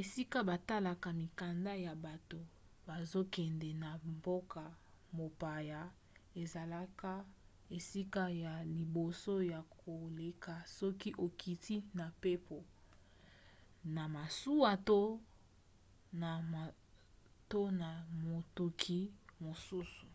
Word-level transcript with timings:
esika 0.00 0.38
batalaka 0.50 1.08
mikanda 1.20 1.72
ya 1.86 1.94
bato 2.04 2.40
bazokende 2.86 3.68
na 3.82 3.90
mboka 4.12 4.64
mopaya 5.16 5.80
ezalaka 6.42 7.12
esika 7.76 8.22
ya 8.44 8.54
liboso 8.76 9.34
ya 9.52 9.60
koleka 9.76 10.54
soki 10.76 11.10
okiti 11.26 11.76
na 11.98 12.04
mpepo 12.14 12.58
na 13.94 14.02
masuwa 14.14 14.72
to 17.56 17.60
na 17.76 17.90
motuka 18.22 18.98
mosusu 19.42 20.06